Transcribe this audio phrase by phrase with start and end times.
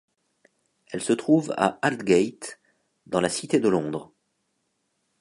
[0.87, 2.59] Elle se trouve à Aldgate,
[3.05, 4.11] dans la Cité de Londres.